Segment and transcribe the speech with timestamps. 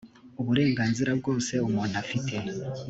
[0.41, 2.35] uburenganzira bwose umuntu afite